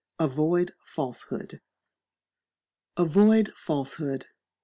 [0.17, 1.61] Avoid Falsehood.
[2.97, 4.25] Avoid falsehood.